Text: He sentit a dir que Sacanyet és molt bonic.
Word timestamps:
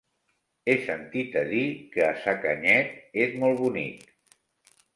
He 0.71 0.73
sentit 0.85 1.37
a 1.41 1.43
dir 1.51 1.61
que 1.97 2.07
Sacanyet 2.23 3.23
és 3.27 3.39
molt 3.45 3.63
bonic. 3.67 4.13